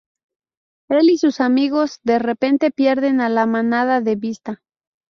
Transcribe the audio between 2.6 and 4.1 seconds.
pierden a la manada